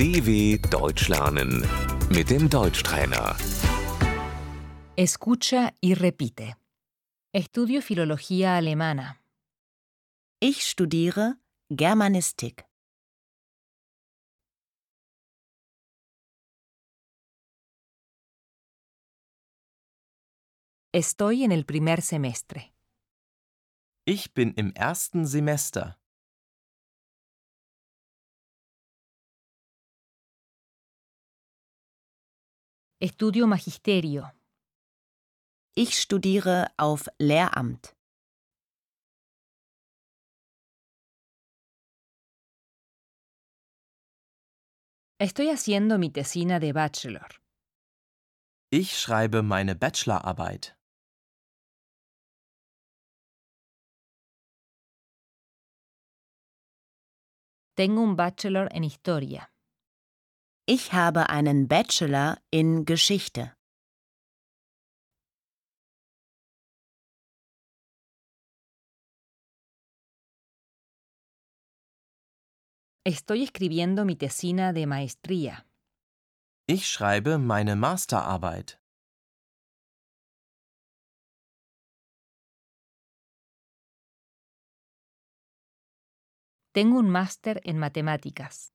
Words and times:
DW 0.00 0.56
Deutsch 0.70 1.08
lernen 1.08 1.62
mit 2.08 2.30
dem 2.30 2.48
Deutschtrainer. 2.48 3.36
Escucha 4.96 5.74
y 5.82 5.92
repite. 5.92 6.56
Estudio 7.34 7.82
filología 7.82 8.56
alemana. 8.56 9.20
Ich 10.40 10.62
studiere 10.62 11.36
Germanistik. 11.68 12.64
Estoy 20.94 21.44
en 21.44 21.52
el 21.52 21.66
primer 21.66 22.00
semestre. 22.00 22.72
Ich 24.06 24.32
bin 24.32 24.54
im 24.54 24.72
ersten 24.72 25.26
Semester. 25.26 25.99
Estudio 33.02 33.46
magisterio. 33.46 34.30
Ich 35.74 35.98
studiere 35.98 36.66
auf 36.76 37.08
Lehramt. 37.18 37.96
Estoy 45.18 45.48
haciendo 45.48 45.96
mi 45.98 46.10
tesina 46.12 46.58
de 46.58 46.72
bachelor. 46.72 47.40
Ich 48.70 48.98
schreibe 48.98 49.42
meine 49.42 49.74
Bachelorarbeit. 49.74 50.76
Tengo 57.76 58.02
un 58.02 58.16
bachelor 58.16 58.68
en 58.74 58.84
historia. 58.84 59.48
Ich 60.72 60.92
habe 60.92 61.28
einen 61.30 61.66
Bachelor 61.66 62.38
in 62.52 62.84
Geschichte. 62.84 63.56
Estoy 73.04 73.42
escribiendo 73.42 74.04
mi 74.04 74.14
tesina 74.14 74.72
de 74.72 74.86
maestría. 74.86 75.66
Ich 76.68 76.86
schreibe 76.86 77.38
meine 77.38 77.74
Masterarbeit. 77.74 78.78
Tengo 86.72 87.00
un 87.00 87.10
máster 87.10 87.60
en 87.64 87.80
matemáticas. 87.80 88.72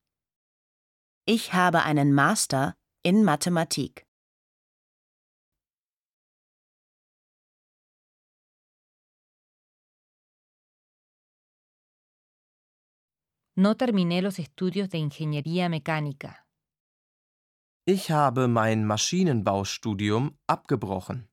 Ich 1.27 1.53
habe 1.53 1.81
einen 1.81 2.13
Master 2.13 2.75
in 3.01 3.23
Mathematik. 3.23 4.05
No 13.55 13.75
terminé 13.75 14.21
los 14.21 14.37
estudios 14.37 14.89
de 14.89 14.99
ingeniería 14.99 15.67
mecánica. 15.67 16.45
Ich 17.87 18.11
habe 18.11 18.47
mein 18.47 18.85
Maschinenbaustudium 18.85 20.37
abgebrochen. 20.45 21.27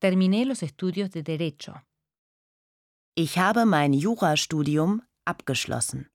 Terminé 0.00 0.46
los 0.46 0.62
estudios 0.62 1.10
de 1.10 1.22
derecho. 1.22 1.82
Ich 3.14 3.36
habe 3.36 3.66
mein 3.66 3.92
Jurastudium 3.92 5.02
abgeschlossen. 5.26 6.08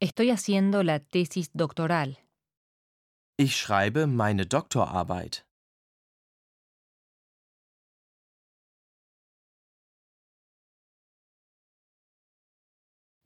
Estoy 0.00 0.30
haciendo 0.30 0.82
la 0.82 0.98
tesis 0.98 1.50
doctoral. 1.52 2.18
Ich 3.38 3.56
schreibe 3.56 4.08
meine 4.08 4.44
Doktorarbeit. 4.46 5.45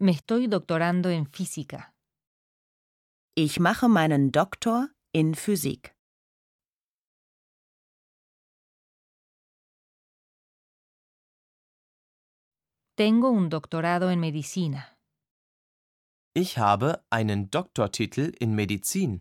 Me 0.02 0.12
estoy 0.12 0.46
doctorando 0.46 1.10
en 1.10 1.26
física. 1.26 1.92
Ich 3.36 3.60
mache 3.60 3.86
meinen 3.86 4.32
Doktor 4.32 4.88
in 5.12 5.34
Physik. 5.34 5.94
Tengo 12.96 13.28
un 13.28 13.50
doctorado 13.50 14.08
en 14.08 14.20
medicina. 14.20 14.96
Ich 16.34 16.56
habe 16.56 17.04
einen 17.10 17.50
Doktortitel 17.50 18.32
in 18.40 18.54
Medizin. 18.54 19.20